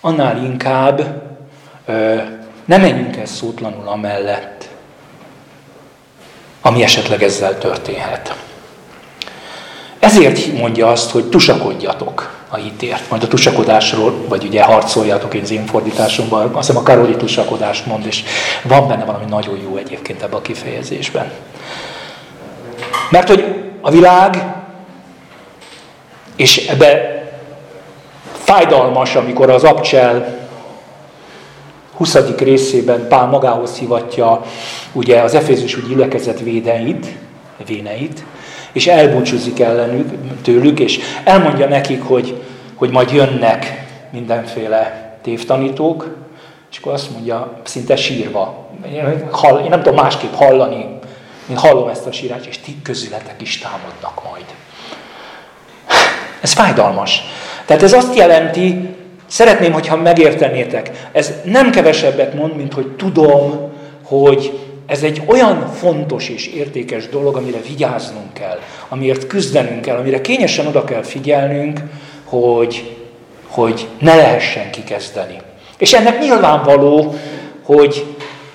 [0.00, 1.22] annál inkább
[1.86, 2.16] ö,
[2.64, 4.68] ne menjünk el szótlanul amellett,
[6.60, 8.34] ami esetleg ezzel történhet.
[9.98, 13.10] Ezért mondja azt, hogy tusakodjatok a hitért.
[13.10, 17.86] Majd a tusakodásról, vagy ugye harcoljatok én az én fordításomban, azt hiszem a Karoli tusakodást
[17.86, 18.22] mond, és
[18.62, 21.32] van benne valami nagyon jó egyébként ebben a kifejezésben.
[23.10, 23.44] Mert hogy
[23.80, 24.54] a világ,
[26.36, 27.17] és ebbe
[28.48, 30.38] fájdalmas, amikor az abcsel
[31.96, 32.16] 20.
[32.38, 34.44] részében Pál magához hivatja
[34.92, 37.06] ugye az Efézus úgy gyülekezet védeit,
[37.66, 38.24] véneit,
[38.72, 42.42] és elbúcsúzik ellenük, tőlük, és elmondja nekik, hogy,
[42.74, 46.16] hogy majd jönnek mindenféle tévtanítók,
[46.70, 48.68] és akkor azt mondja, szinte sírva,
[49.30, 50.86] hall, én nem tudom másképp hallani,
[51.46, 54.44] mint hallom ezt a sírást, és ti közületek is támadnak majd.
[56.40, 57.22] Ez fájdalmas.
[57.68, 58.88] Tehát ez azt jelenti,
[59.26, 63.72] szeretném, hogyha megértenétek, ez nem kevesebbet mond, mint hogy tudom,
[64.04, 70.20] hogy ez egy olyan fontos és értékes dolog, amire vigyáznunk kell, amiért küzdenünk kell, amire
[70.20, 71.80] kényesen oda kell figyelnünk,
[72.24, 72.96] hogy,
[73.48, 75.40] hogy ne lehessen kikezdeni.
[75.78, 77.14] És ennek nyilvánvaló,
[77.62, 78.04] hogy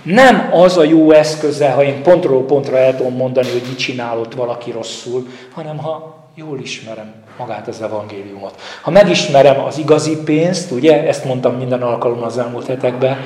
[0.03, 4.33] nem az a jó eszköze, ha én pontról pontra el tudom mondani, hogy mit csinálott
[4.33, 8.61] valaki rosszul, hanem ha jól ismerem magát az evangéliumot.
[8.81, 13.17] Ha megismerem az igazi pénzt, ugye, ezt mondtam minden alkalommal az elmúlt hetekben,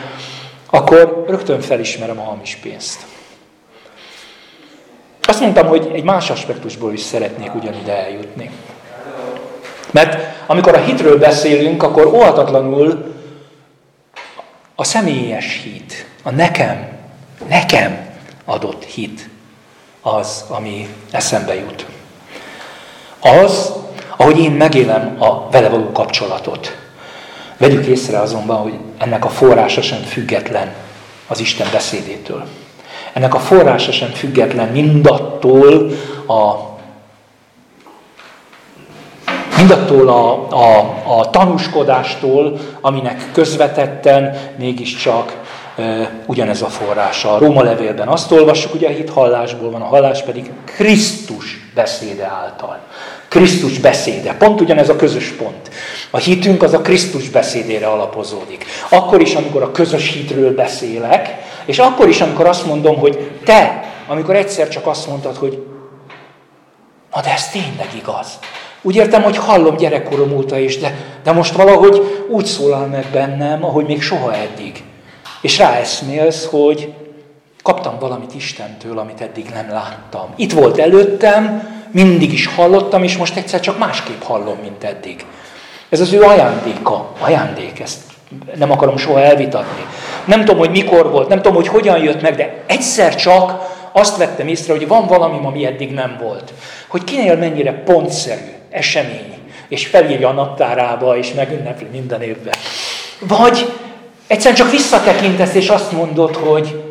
[0.69, 3.05] akkor rögtön felismerem a hamis pénzt.
[5.21, 8.49] Azt mondtam, hogy egy más aspektusból is szeretnék ugyanide eljutni.
[9.91, 13.15] Mert amikor a hitről beszélünk, akkor óhatatlanul
[14.75, 16.87] a személyes hit, a nekem,
[17.47, 18.09] nekem
[18.45, 19.29] adott hit
[20.01, 21.96] az, ami eszembe jut.
[23.19, 23.73] Az,
[24.17, 26.77] ahogy én megélem a vele való kapcsolatot.
[27.57, 30.73] Vegyük észre azonban, hogy ennek a forrása sem független
[31.27, 32.43] az Isten beszédétől.
[33.13, 35.91] Ennek a forrása sem független mindattól
[36.27, 36.65] a
[39.57, 45.46] mindattól a, a, a tanúskodástól, aminek közvetetten mégiscsak
[46.25, 47.33] ugyanez a forrása.
[47.33, 52.25] A Róma levélben azt olvassuk, ugye a hit hallásból van, a hallás pedig Krisztus beszéde
[52.25, 52.79] által.
[53.27, 54.33] Krisztus beszéde.
[54.33, 55.69] Pont ugyanez a közös pont.
[56.09, 58.65] A hitünk az a Krisztus beszédére alapozódik.
[58.89, 61.35] Akkor is, amikor a közös hitről beszélek,
[61.65, 65.63] és akkor is, amikor azt mondom, hogy te, amikor egyszer csak azt mondtad, hogy
[67.13, 68.27] na de ez tényleg igaz.
[68.81, 73.65] Úgy értem, hogy hallom gyerekkorom óta is, de, de most valahogy úgy szólal meg bennem,
[73.65, 74.83] ahogy még soha eddig.
[75.41, 76.93] És ráeszmélsz, hogy
[77.63, 80.33] kaptam valamit Istentől, amit eddig nem láttam.
[80.35, 85.25] Itt volt előttem, mindig is hallottam, és most egyszer csak másképp hallom, mint eddig.
[85.89, 87.99] Ez az ő ajándéka, ajándék, ezt
[88.55, 89.85] nem akarom soha elvitatni.
[90.25, 94.17] Nem tudom, hogy mikor volt, nem tudom, hogy hogyan jött meg, de egyszer csak azt
[94.17, 96.53] vettem észre, hogy van valami, ami eddig nem volt.
[96.87, 99.33] Hogy kinél mennyire pontszerű esemény,
[99.67, 102.53] és felírja a naptárába, és megünnepli minden évben.
[103.19, 103.73] Vagy
[104.27, 106.83] egyszerűen csak visszatekintesz, és azt mondod, hogy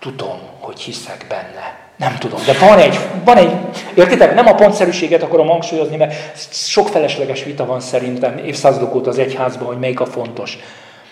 [0.00, 1.78] tudom, hogy hiszek benne.
[1.96, 3.52] Nem tudom, de van egy, van egy,
[3.94, 6.14] értitek, nem a pontszerűséget akarom hangsúlyozni, mert
[6.52, 10.58] sok felesleges vita van szerintem évszázadok óta az egyházban, hogy melyik a fontos.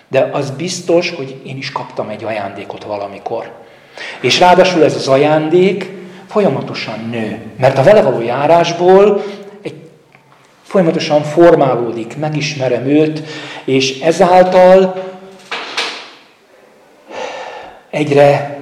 [0.08, 3.50] De az biztos, hogy én is kaptam egy ajándékot valamikor.
[4.20, 5.90] És ráadásul ez az ajándék
[6.28, 7.42] folyamatosan nő.
[7.58, 9.22] Mert a vele való járásból
[9.62, 9.74] egy
[10.62, 13.22] folyamatosan formálódik, megismerem őt,
[13.64, 15.02] és ezáltal
[17.90, 18.58] egyre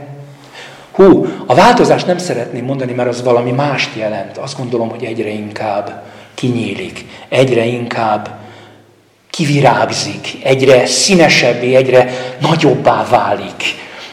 [0.96, 4.36] Hú, a változást nem szeretném mondani, mert az valami mást jelent.
[4.36, 6.02] Azt gondolom, hogy egyre inkább
[6.34, 8.30] kinyílik, egyre inkább
[9.30, 12.10] kivirágzik, egyre színesebbé, egyre
[12.40, 13.62] nagyobbá válik.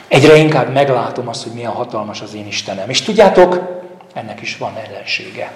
[0.08, 2.89] Egyre inkább meglátom azt, hogy milyen hatalmas az én Istenem.
[2.89, 3.82] És tudjátok,
[4.13, 5.52] ennek is van ellensége.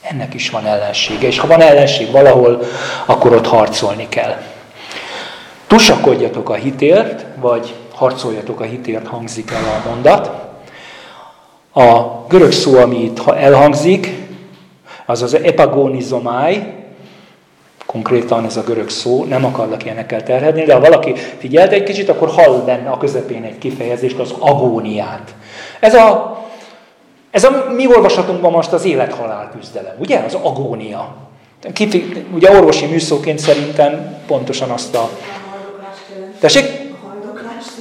[0.00, 2.62] Ennek is van ellensége, és ha van ellenség valahol,
[3.06, 4.42] akkor ott harcolni kell.
[5.66, 10.30] Tusakodjatok a hitért, vagy harcoljatok a hitért, hangzik el a mondat.
[11.72, 14.08] A görög szó, ami itt elhangzik,
[15.06, 16.74] az az epagonizomáj,
[17.86, 22.08] konkrétan ez a görög szó, nem akarlak ilyenekkel terhelni, de ha valaki figyelt egy kicsit,
[22.08, 25.34] akkor hall benne a közepén egy kifejezést, az agóniát.
[25.80, 26.38] Ez a,
[27.30, 30.18] ez a mi olvasatunkban most az élet-halál küzdelem, ugye?
[30.18, 31.16] Az agónia.
[32.34, 35.10] Ugye orvosi műszóként szerintem pontosan azt a...
[36.40, 36.87] Tessék?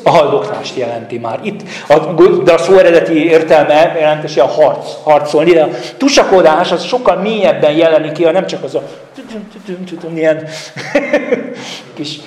[0.08, 1.40] A haldoklást jelenti már.
[1.44, 1.98] Itt, a,
[2.44, 5.52] de a szó eredeti értelme jelentese a harc, harcolni.
[5.54, 8.82] De a tusakodás az sokkal mélyebben jelenik ki, nem csak az a
[10.16, 10.48] ilyen
[11.96, 12.20] kis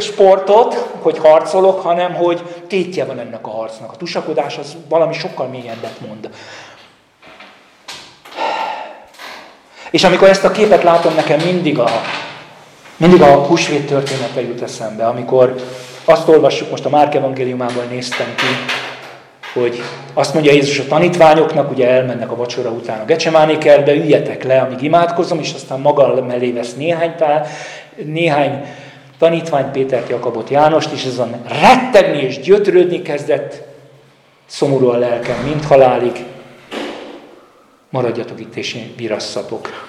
[0.00, 3.92] sportot, hogy harcolok, hanem hogy tétje van ennek a harcnak.
[3.92, 6.30] A tusakodás az valami sokkal mélyebbet mond.
[9.90, 11.88] És amikor ezt a képet látom, nekem mindig a,
[12.96, 15.54] mindig a húsvét története jut eszembe, amikor
[16.08, 18.46] azt olvassuk, most a Márk evangéliumában néztem ki,
[19.52, 19.82] hogy
[20.14, 24.60] azt mondja Jézus a tanítványoknak, ugye elmennek a vacsora után a Gecsemáni kertbe, üljetek le,
[24.60, 27.46] amíg imádkozom, és aztán maga mellé vesz néhány, pár,
[28.04, 28.64] néhány
[29.18, 33.62] tanítvány Pétert, Jakabot, Jánost, és azon rettegni és gyötrődni kezdett,
[34.46, 36.24] szomorú a lelkem, mint halálig,
[37.90, 39.86] maradjatok itt és virasszatok.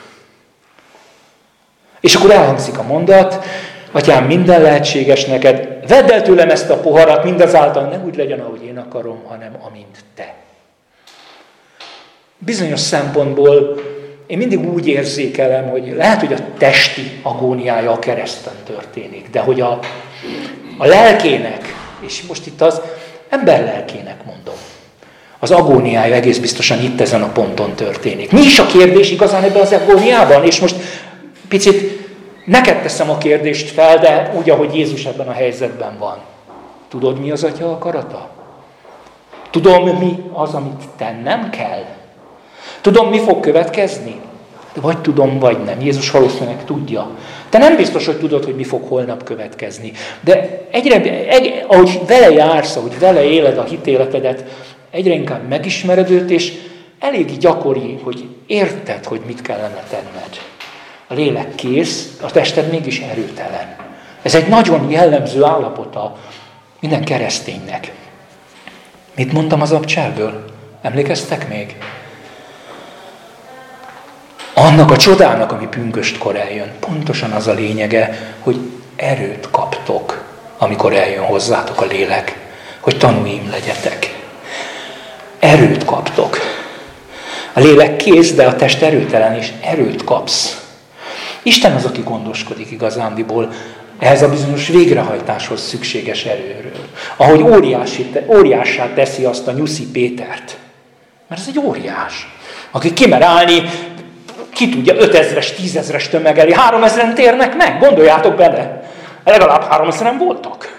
[1.99, 3.45] És akkor elhangzik a mondat,
[3.91, 8.63] Atyám, minden lehetséges neked, vedd el tőlem ezt a poharat, mindazáltal nem úgy legyen, ahogy
[8.63, 10.33] én akarom, hanem amint te.
[12.37, 13.79] Bizonyos szempontból
[14.27, 19.61] én mindig úgy érzékelem, hogy lehet, hogy a testi agóniája a kereszten történik, de hogy
[19.61, 19.79] a,
[20.77, 22.81] a lelkének, és most itt az
[23.29, 24.55] ember lelkének mondom,
[25.39, 28.31] az agóniája egész biztosan itt ezen a ponton történik.
[28.31, 30.43] Mi is a kérdés igazán ebben az agóniában?
[30.45, 30.75] És most
[31.47, 31.98] picit
[32.49, 36.17] Neked teszem a kérdést fel, de úgy, ahogy Jézus ebben a helyzetben van.
[36.87, 38.29] Tudod, mi az Atya akarata?
[39.49, 41.85] Tudom, mi az, amit tennem kell?
[42.81, 44.15] Tudom, mi fog következni?
[44.81, 45.81] Vagy tudom, vagy nem.
[45.81, 47.09] Jézus valószínűleg tudja.
[47.49, 49.91] Te nem biztos, hogy tudod, hogy mi fog holnap következni.
[50.21, 54.43] De egyre, egy, ahogy vele jársz, ahogy vele éled a hitéletedet,
[54.91, 56.53] egyre inkább megismered őt, és
[56.99, 60.48] elég gyakori, hogy érted, hogy mit kellene tenned.
[61.11, 63.75] A lélek kész, a tested mégis erőtelen.
[64.21, 66.17] Ez egy nagyon jellemző állapota
[66.79, 67.91] minden kereszténynek.
[69.15, 70.45] Mit mondtam az abcsárből?
[70.81, 71.77] Emlékeztek még?
[74.53, 78.59] Annak a csodának, ami pünköstkor eljön, pontosan az a lényege, hogy
[78.95, 80.23] erőt kaptok,
[80.57, 82.37] amikor eljön hozzátok a lélek,
[82.79, 84.19] hogy tanúim legyetek.
[85.39, 86.37] Erőt kaptok.
[87.53, 90.58] A lélek kész, de a test erőtelen, és erőt kapsz.
[91.43, 93.51] Isten az, aki gondoskodik igazándiból
[93.99, 96.85] ehhez a bizonyos végrehajtáshoz szükséges erőről.
[97.15, 100.57] Ahogy óriási, óriássá teszi azt a Nyuszi Pétert.
[101.27, 102.27] Mert ez egy óriás,
[102.71, 103.63] aki kimer állni,
[104.49, 108.91] ki tudja, 5000-es, 10.000-es tömegeli, 3000-en térnek meg, gondoljátok bele.
[109.23, 110.77] Legalább 3000-en voltak.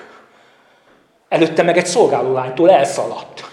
[1.29, 3.50] Előtte meg egy szolgálólánytól elszaladt.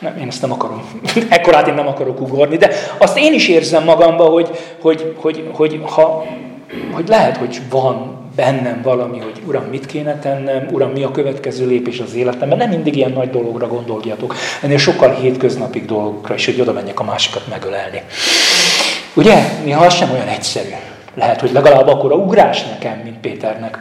[0.00, 0.90] Nem, én ezt nem akarom.
[1.28, 5.80] Ekkorát én nem akarok ugorni, de azt én is érzem magamban, hogy, hogy, hogy, hogy,
[5.82, 6.26] ha,
[6.92, 11.66] hogy lehet, hogy van bennem valami, hogy Uram, mit kéne tennem, Uram, mi a következő
[11.66, 12.58] lépés az életemben.
[12.58, 17.04] Nem mindig ilyen nagy dologra gondoljatok, ennél sokkal hétköznapig dolgokra is, hogy oda menjek a
[17.04, 18.02] másikat megölelni.
[19.14, 19.34] Ugye?
[19.64, 20.68] Néha az sem olyan egyszerű.
[21.14, 23.78] Lehet, hogy legalább akkor a ugrás nekem, mint Péternek.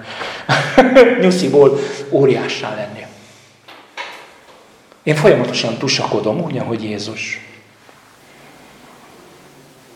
[1.21, 1.79] Nyusziból
[2.09, 2.98] óriássá lenni.
[5.09, 7.39] Én folyamatosan tusakodom, úgy, ahogy Jézus.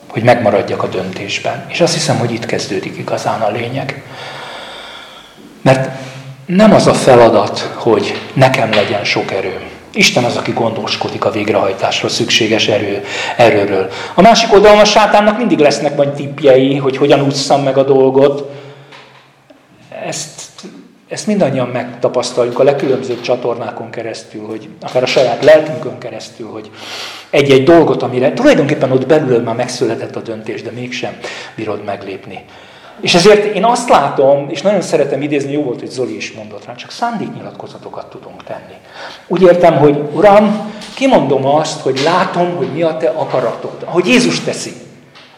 [0.08, 1.66] Hogy megmaradjak a döntésben.
[1.70, 4.04] És azt hiszem, hogy itt kezdődik igazán a lényeg.
[5.62, 5.90] Mert
[6.46, 9.62] nem az a feladat, hogy nekem legyen sok erőm.
[9.94, 13.04] Isten az, aki gondoskodik a végrehajtásra szükséges erő,
[13.38, 13.92] erőről.
[14.14, 18.52] A másik oldalon a sátánnak mindig lesznek majd tippjei, hogy hogyan ússzam meg a dolgot.
[20.06, 20.43] Ezt
[21.14, 26.70] ezt mindannyian megtapasztaljuk a legkülönbözőbb csatornákon keresztül, hogy akár a saját lelkünkön keresztül, hogy
[27.30, 31.18] egy-egy dolgot, amire tulajdonképpen ott belül már megszületett a döntés, de mégsem
[31.56, 32.46] bírod meglépni.
[33.02, 36.66] És ezért én azt látom, és nagyon szeretem idézni, jó volt, hogy Zoli is mondott
[36.66, 38.76] rá, csak szándéknyilatkozatokat tudunk tenni.
[39.28, 44.40] Úgy értem, hogy Uram, kimondom azt, hogy látom, hogy mi a te akaratod, ahogy Jézus
[44.40, 44.74] teszi.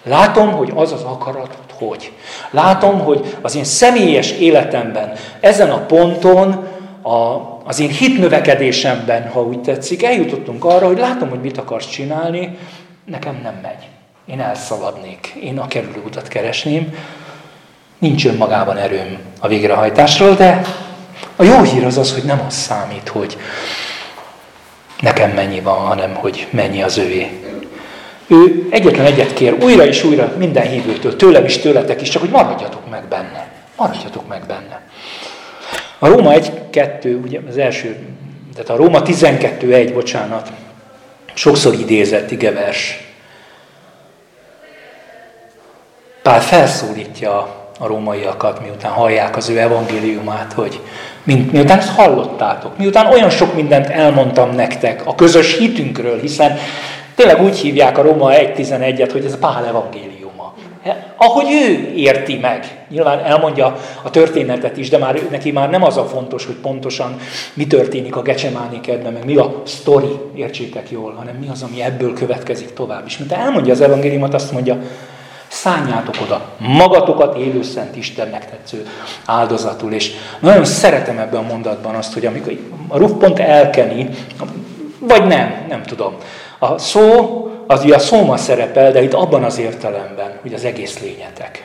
[0.03, 2.11] Látom, hogy az az akarat, hogy.
[2.51, 6.67] Látom, hogy az én személyes életemben ezen a ponton
[7.03, 12.57] a az én hitnövekedésemben, ha úgy tetszik, eljutottunk arra, hogy látom, hogy mit akarsz csinálni,
[13.05, 13.89] nekem nem megy.
[14.26, 16.93] Én elszaladnék, én a kerülő utat keresném.
[17.97, 20.61] Nincs önmagában erőm a végrehajtásról, de
[21.36, 23.38] a jó hír az az, hogy nem az számít, hogy
[24.99, 27.45] nekem mennyi van, hanem hogy mennyi az övé.
[28.28, 32.32] Ő egyetlen egyet kér újra és újra minden hívőtől, tőlem is, tőletek is, csak hogy
[32.32, 33.47] maradjatok meg benne.
[33.78, 34.82] Maradjatok meg benne.
[35.99, 36.32] A Róma
[36.71, 37.97] 1-2, ugye az első,
[38.53, 40.51] tehát a Róma 12-1, bocsánat,
[41.34, 42.99] sokszor idézett igevers.
[46.21, 47.38] Pál felszólítja
[47.80, 50.80] a rómaiakat, miután hallják az ő evangéliumát, hogy
[51.23, 56.57] mint, miután ezt hallottátok, miután olyan sok mindent elmondtam nektek a közös hitünkről, hiszen
[57.16, 60.26] tényleg úgy hívják a Róma 1.11-et, hogy ez a Pál evangélium
[61.18, 62.86] ahogy ő érti meg.
[62.89, 67.18] Nyilván elmondja a történetet is, de már neki már nem az a fontos, hogy pontosan
[67.53, 71.82] mi történik a Gecsemáni kedve, meg mi a sztori, értsétek jól, hanem mi az, ami
[71.82, 73.03] ebből következik tovább.
[73.05, 74.78] És mint elmondja az evangéliumot, azt mondja,
[75.47, 78.88] szálljátok oda magatokat élő szent Istennek tetsző
[79.26, 79.93] áldozatul.
[79.93, 84.09] És nagyon szeretem ebben a mondatban azt, hogy amikor a ruf pont elkeni,
[84.99, 86.16] vagy nem, nem tudom.
[86.72, 90.99] A szó az ugye a szóma szerepel, de itt abban az értelemben, hogy az egész
[90.99, 91.63] lényetek.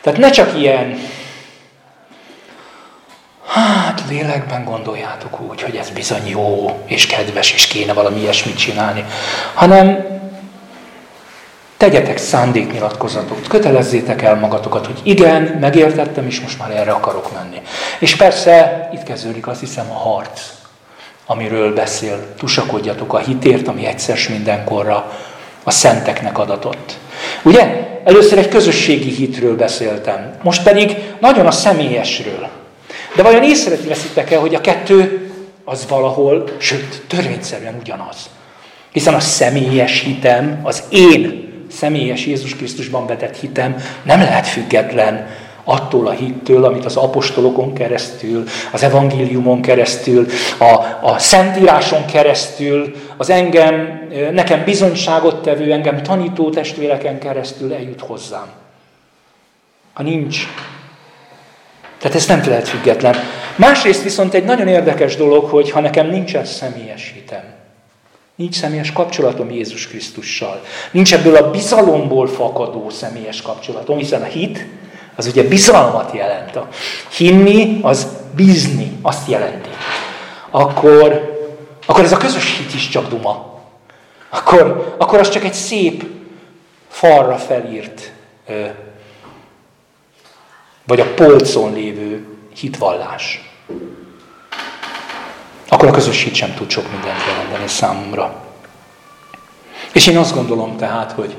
[0.00, 0.98] Tehát ne csak ilyen,
[3.46, 9.04] hát lélekben gondoljátok úgy, hogy ez bizony jó és kedves, és kéne valami ilyesmit csinálni,
[9.54, 10.06] hanem
[11.76, 17.62] tegyetek szándéknyilatkozatot, kötelezzétek el magatokat, hogy igen, megértettem, és most már erre akarok menni.
[17.98, 20.40] És persze itt kezdődik azt hiszem a harc
[21.26, 22.34] amiről beszél.
[22.38, 25.12] Tusakodjatok a hitért, ami egyszer mindenkorra
[25.62, 26.98] a szenteknek adatott.
[27.42, 27.92] Ugye?
[28.04, 32.48] Először egy közösségi hitről beszéltem, most pedig nagyon a személyesről.
[33.16, 35.30] De vajon észreveszitek el, hogy a kettő
[35.64, 38.16] az valahol, sőt, törvényszerűen ugyanaz.
[38.92, 45.26] Hiszen a személyes hitem, az én személyes Jézus Krisztusban vetett hitem nem lehet független
[45.64, 50.26] attól a hittől, amit az apostolokon keresztül, az evangéliumon keresztül,
[50.58, 58.46] a, a szentíráson keresztül, az engem, nekem bizonyságot tevő, engem tanító testvéreken keresztül eljut hozzám.
[59.92, 60.46] Ha nincs.
[61.98, 63.16] Tehát ez nem lehet független.
[63.56, 67.44] Másrészt viszont egy nagyon érdekes dolog, hogy ha nekem nincsen személyes hitem,
[68.34, 70.60] nincs személyes kapcsolatom Jézus Krisztussal,
[70.90, 74.66] nincs ebből a bizalomból fakadó személyes kapcsolatom, hiszen a hit
[75.16, 76.56] az ugye bizalmat jelent.
[76.56, 76.68] A
[77.16, 79.68] hinni, az bízni, azt jelenti.
[80.50, 81.32] Akkor,
[81.86, 83.62] akkor ez a közös hit is csak duma.
[84.28, 86.04] Akkor, akkor az csak egy szép
[86.88, 88.12] falra felírt,
[90.86, 93.52] vagy a polcon lévő hitvallás.
[95.68, 98.42] Akkor a közös hit sem tud sok mindent jelenteni számomra.
[99.92, 101.36] És én azt gondolom tehát, hogy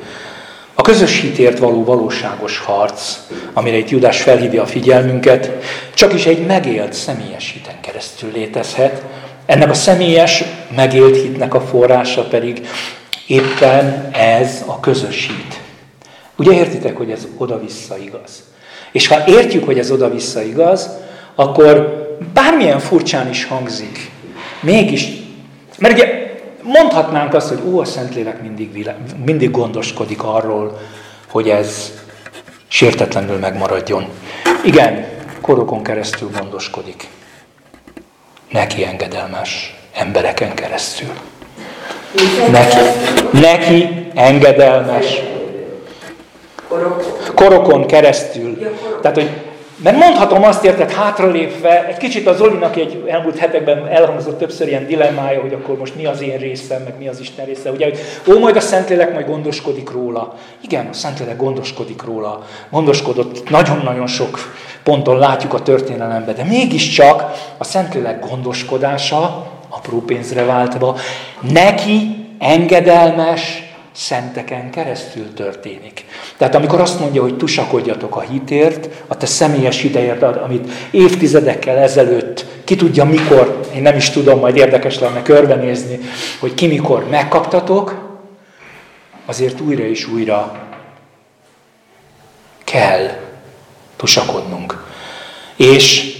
[0.76, 3.18] a közös hitért való valóságos harc,
[3.54, 5.52] amire itt Judás felhívja a figyelmünket,
[5.94, 9.04] csak is egy megélt személyes hiten keresztül létezhet.
[9.46, 10.44] Ennek a személyes,
[10.76, 12.68] megélt hitnek a forrása pedig
[13.28, 15.60] éppen ez a közös hit.
[16.36, 18.44] Ugye értitek, hogy ez oda-vissza igaz?
[18.92, 20.90] És ha értjük, hogy ez oda-vissza igaz,
[21.36, 22.04] akkor
[22.34, 24.12] bármilyen furcsán is hangzik,
[24.60, 25.08] mégis,
[25.78, 26.15] mert ugye
[26.66, 28.90] mondhatnánk azt, hogy ó, a Szentlélek mindig,
[29.26, 30.80] mindig gondoskodik arról,
[31.28, 31.92] hogy ez
[32.68, 34.06] sértetlenül megmaradjon.
[34.64, 35.08] Igen,
[35.42, 37.08] korokon keresztül gondoskodik.
[38.52, 41.14] Neki engedelmes embereken keresztül.
[42.52, 42.78] Neki,
[43.32, 45.22] neki engedelmes
[47.36, 48.58] korokon keresztül.
[49.02, 49.45] Tehát, hogy
[49.78, 54.88] mert mondhatom azt értek hátralépve, egy kicsit az Zolinak egy elmúlt hetekben elhangzott többször ilyen
[54.88, 57.72] dilemmája, hogy akkor most mi az én részem, meg mi az Isten része.
[57.72, 58.00] Ugye, hogy
[58.36, 60.36] ó, majd a Szentlélek majd gondoskodik róla.
[60.62, 62.46] Igen, a Szentlélek gondoskodik róla.
[62.70, 64.54] Gondoskodott nagyon-nagyon sok
[64.84, 70.96] ponton látjuk a történelemben, de mégiscsak a Szentlélek gondoskodása, apró pénzre váltva,
[71.42, 73.65] neki engedelmes,
[73.96, 76.06] szenteken keresztül történik.
[76.38, 82.46] Tehát amikor azt mondja, hogy tusakodjatok a hitért, a te személyes idejért, amit évtizedekkel ezelőtt,
[82.64, 86.00] ki tudja mikor, én nem is tudom, majd érdekes lenne körbenézni,
[86.40, 88.04] hogy ki mikor megkaptatok,
[89.26, 90.68] azért újra és újra
[92.64, 93.10] kell
[93.96, 94.86] tusakodnunk.
[95.56, 96.14] És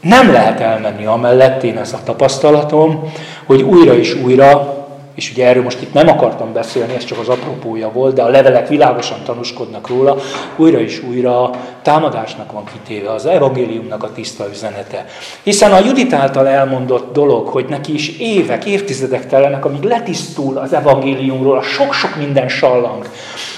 [0.00, 3.12] nem lehet elmenni amellett, én ez a tapasztalatom,
[3.46, 4.81] hogy újra és újra
[5.14, 8.28] és ugye erről most itt nem akartam beszélni, ez csak az apropója volt, de a
[8.28, 10.16] levelek világosan tanúskodnak róla,
[10.56, 11.50] újra és újra
[11.82, 15.06] támadásnak van kitéve az evangéliumnak a tiszta üzenete.
[15.42, 20.72] Hiszen a Judit által elmondott dolog, hogy neki is évek, évtizedek tellenek, amíg letisztul az
[20.72, 23.08] evangéliumról a sok-sok minden sallang,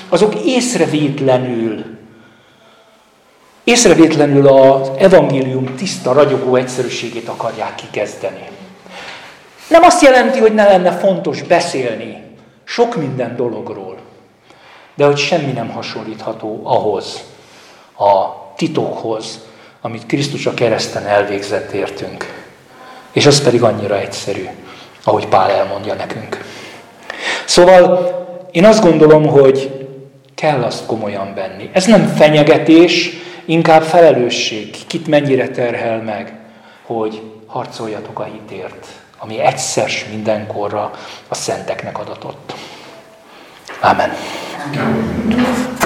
[0.08, 1.84] azok észrevétlenül,
[3.64, 8.53] észrevétlenül az evangélium tiszta, ragyogó egyszerűségét akarják kikezdeni.
[9.68, 12.22] Nem azt jelenti, hogy ne lenne fontos beszélni
[12.64, 13.96] sok minden dologról,
[14.94, 17.22] de hogy semmi nem hasonlítható ahhoz,
[17.98, 19.40] a titokhoz,
[19.80, 22.44] amit Krisztus a kereszten elvégzett értünk.
[23.12, 24.48] És az pedig annyira egyszerű,
[25.04, 26.44] ahogy Pál elmondja nekünk.
[27.44, 28.12] Szóval
[28.50, 29.86] én azt gondolom, hogy
[30.34, 31.70] kell azt komolyan venni.
[31.72, 33.10] Ez nem fenyegetés,
[33.44, 36.32] inkább felelősség, kit mennyire terhel meg,
[36.82, 38.86] hogy harcoljatok a hitért
[39.24, 40.90] ami egyszer mindenkorra
[41.28, 42.54] a szenteknek adatott.
[43.80, 44.12] Amen.
[44.64, 45.82] Amen.